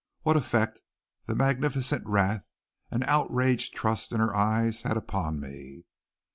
What 0.23 0.35
effect 0.35 0.81
the 1.27 1.35
magnificent 1.35 2.07
wrath 2.07 2.41
and 2.89 3.03
outraged 3.03 3.75
trust 3.75 4.11
in 4.11 4.19
her 4.19 4.35
eyes 4.35 4.81
had 4.81 4.97
upon 4.97 5.39
me! 5.39 5.83